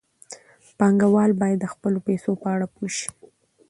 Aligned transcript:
پانګوال 0.77 1.31
باید 1.41 1.57
د 1.61 1.65
خپلو 1.73 1.99
پیسو 2.07 2.31
په 2.41 2.47
اړه 2.55 2.67
پوه 2.73 2.89
شي. 2.97 3.09